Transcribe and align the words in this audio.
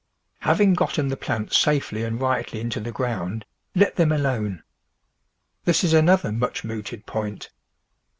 Having 0.39 0.73
gotten 0.73 1.09
the 1.09 1.15
plants 1.15 1.55
safely 1.59 2.03
and 2.03 2.19
rightly 2.19 2.59
into 2.59 2.79
the 2.79 2.91
ground, 2.91 3.45
let 3.75 3.97
them 3.97 4.11
alone. 4.11 4.63
This 5.65 5.83
is 5.83 5.93
another 5.93 6.31
much 6.31 6.63
mooted 6.63 7.05
point. 7.05 7.51